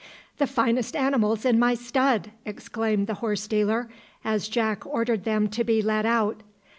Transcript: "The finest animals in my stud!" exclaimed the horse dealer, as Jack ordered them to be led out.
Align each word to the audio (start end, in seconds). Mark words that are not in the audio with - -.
"The 0.39 0.47
finest 0.47 0.95
animals 0.95 1.45
in 1.45 1.59
my 1.59 1.75
stud!" 1.75 2.31
exclaimed 2.43 3.05
the 3.05 3.13
horse 3.21 3.45
dealer, 3.45 3.87
as 4.25 4.47
Jack 4.49 4.83
ordered 4.83 5.25
them 5.25 5.47
to 5.49 5.63
be 5.63 5.83
led 5.83 6.07
out. 6.07 6.41